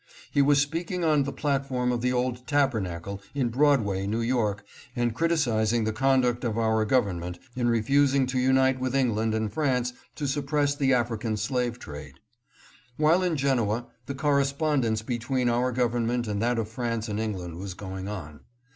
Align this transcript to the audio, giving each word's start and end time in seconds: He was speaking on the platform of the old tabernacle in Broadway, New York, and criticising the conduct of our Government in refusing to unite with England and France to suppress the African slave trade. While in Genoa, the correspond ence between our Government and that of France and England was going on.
He 0.31 0.41
was 0.41 0.59
speaking 0.59 1.03
on 1.03 1.25
the 1.25 1.31
platform 1.31 1.91
of 1.91 2.01
the 2.01 2.11
old 2.11 2.47
tabernacle 2.47 3.21
in 3.35 3.49
Broadway, 3.49 4.07
New 4.07 4.21
York, 4.21 4.65
and 4.95 5.13
criticising 5.13 5.83
the 5.83 5.93
conduct 5.93 6.43
of 6.43 6.57
our 6.57 6.83
Government 6.85 7.37
in 7.55 7.69
refusing 7.69 8.25
to 8.25 8.39
unite 8.39 8.79
with 8.79 8.95
England 8.95 9.35
and 9.35 9.53
France 9.53 9.93
to 10.15 10.27
suppress 10.27 10.73
the 10.73 10.91
African 10.91 11.37
slave 11.37 11.77
trade. 11.77 12.15
While 12.97 13.21
in 13.21 13.35
Genoa, 13.37 13.89
the 14.07 14.15
correspond 14.15 14.85
ence 14.85 15.03
between 15.03 15.49
our 15.49 15.71
Government 15.71 16.27
and 16.27 16.41
that 16.41 16.57
of 16.57 16.67
France 16.67 17.07
and 17.07 17.19
England 17.19 17.57
was 17.59 17.75
going 17.75 18.07
on. 18.07 18.39